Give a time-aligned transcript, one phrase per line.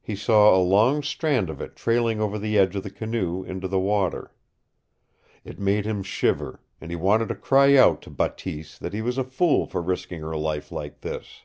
[0.00, 3.66] He saw a long strand of it trailing over the edge of the canoe into
[3.66, 4.32] the water.
[5.42, 9.18] It made him shiver, and he wanted to cry out to Bateese that he was
[9.18, 11.42] a fool for risking her life like this.